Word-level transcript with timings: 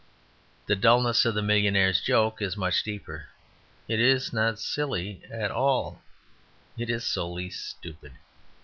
The 0.65 0.75
dullness 0.75 1.25
of 1.25 1.35
the 1.35 1.43
millionaire 1.43 1.93
joke 1.93 2.41
is 2.41 2.57
much 2.57 2.81
deeper. 2.81 3.27
It 3.87 3.99
is 3.99 4.33
not 4.33 4.57
silly 4.57 5.21
at 5.29 5.51
all; 5.51 6.01
it 6.75 6.89
is 6.89 7.05
solely 7.05 7.51
stupid. 7.51 8.13